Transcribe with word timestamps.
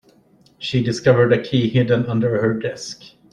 She 0.57 0.81
discovered 0.81 1.31
a 1.31 1.39
key 1.39 1.69
hidden 1.69 2.07
under 2.07 2.41
her 2.41 2.55
desk. 2.57 3.03